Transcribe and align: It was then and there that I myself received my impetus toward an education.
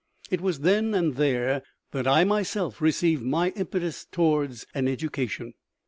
It 0.31 0.41
was 0.41 0.61
then 0.61 0.95
and 0.95 1.13
there 1.13 1.61
that 1.91 2.07
I 2.07 2.23
myself 2.23 2.81
received 2.81 3.21
my 3.21 3.49
impetus 3.51 4.03
toward 4.03 4.51
an 4.73 4.87
education. 4.87 5.53